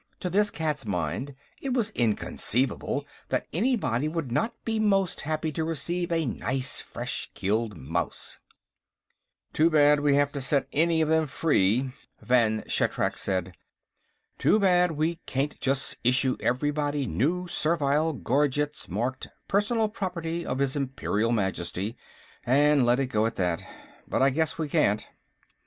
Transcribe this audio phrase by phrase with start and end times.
[0.21, 5.63] To this cat's mind, it was inconceivable that anybody would not be most happy to
[5.63, 8.39] receive a nice fresh killed mouse.
[9.53, 13.53] "Too bad we have to set any of them free," Vann Shatrak said.
[14.39, 20.75] "Too bad we can't just issue everybody new servile gorgets marked, Personal Property of his
[20.75, 21.95] Imperial Majesty
[22.43, 23.63] and let it go at that.
[24.07, 25.05] But I guess we can't."